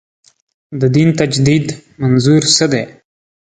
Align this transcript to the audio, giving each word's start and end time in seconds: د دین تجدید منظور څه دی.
د 0.79 0.83
دین 0.95 1.09
تجدید 1.19 1.65
منظور 2.01 2.41
څه 2.55 2.65
دی. 2.73 2.83